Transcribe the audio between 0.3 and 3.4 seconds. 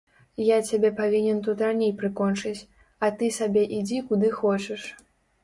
Я цябе павінен тут раней прыкончыць, а ты